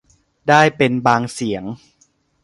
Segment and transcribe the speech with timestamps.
[0.49, 1.63] ได้เป็นบางเสียง